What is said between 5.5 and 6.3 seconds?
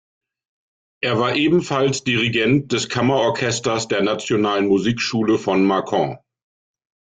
Mâcon.